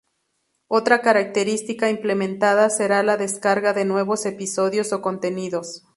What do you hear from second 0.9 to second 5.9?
característica implementada, será la descarga de nuevos episodios o contenidos.